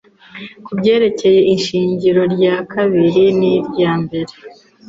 [0.65, 4.33] kubyerekeye ishingiro rya kabiri niryambere